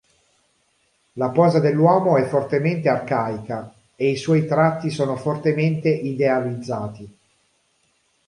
[1.13, 7.17] La posa dell'uomo è fortemente arcaica e i suoi tratti sono fortemente idealizzati.